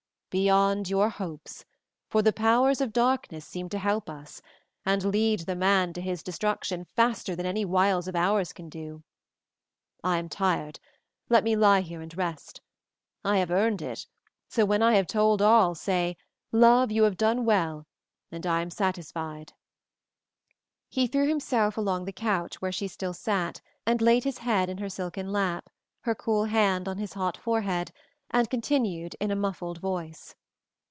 [0.33, 1.65] "Beyond your hopes,
[2.07, 4.41] for the powers of darkness seem to help us,
[4.85, 9.03] and lead the man to his destruction faster than any wiles of ours can do.
[10.05, 10.79] I am tired,
[11.27, 12.61] let me lie here and rest.
[13.25, 14.07] I have earned it,
[14.47, 16.15] so when I have told all say,
[16.53, 17.85] 'Love, you have done well,'
[18.31, 19.51] and I am satisfied."
[20.87, 24.77] He threw himself along the couch where she still sat and laid his head in
[24.77, 25.69] her silken lap,
[26.03, 27.91] her cool hand on his hot forehead,
[28.33, 30.35] and continued in a muffled voice.